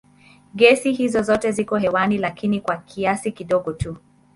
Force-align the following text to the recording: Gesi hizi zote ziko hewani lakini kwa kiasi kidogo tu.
Gesi 0.55 0.91
hizi 0.91 1.21
zote 1.23 1.51
ziko 1.51 1.77
hewani 1.77 2.17
lakini 2.17 2.61
kwa 2.61 2.77
kiasi 2.77 3.31
kidogo 3.31 3.73
tu. 3.73 3.97